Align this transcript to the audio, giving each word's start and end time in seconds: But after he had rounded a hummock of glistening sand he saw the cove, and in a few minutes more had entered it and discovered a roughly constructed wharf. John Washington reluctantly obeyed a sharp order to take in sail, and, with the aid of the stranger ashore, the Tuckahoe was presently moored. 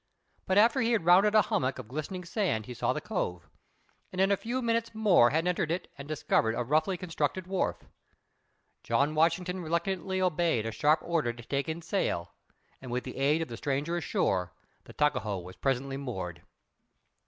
But 0.47 0.57
after 0.57 0.81
he 0.81 0.93
had 0.93 1.05
rounded 1.05 1.35
a 1.35 1.43
hummock 1.43 1.77
of 1.77 1.87
glistening 1.87 2.25
sand 2.25 2.65
he 2.65 2.73
saw 2.73 2.91
the 2.91 3.01
cove, 3.01 3.47
and 4.11 4.19
in 4.19 4.31
a 4.31 4.35
few 4.35 4.59
minutes 4.59 4.95
more 4.95 5.29
had 5.29 5.47
entered 5.47 5.69
it 5.69 5.91
and 5.95 6.07
discovered 6.07 6.55
a 6.55 6.63
roughly 6.63 6.97
constructed 6.97 7.45
wharf. 7.45 7.83
John 8.81 9.13
Washington 9.13 9.61
reluctantly 9.61 10.19
obeyed 10.19 10.65
a 10.65 10.71
sharp 10.71 11.03
order 11.03 11.31
to 11.33 11.43
take 11.43 11.69
in 11.69 11.83
sail, 11.83 12.31
and, 12.81 12.89
with 12.89 13.03
the 13.03 13.17
aid 13.17 13.43
of 13.43 13.47
the 13.47 13.57
stranger 13.57 13.95
ashore, 13.95 14.53
the 14.85 14.93
Tuckahoe 14.93 15.37
was 15.37 15.55
presently 15.55 15.97
moored. 15.97 16.41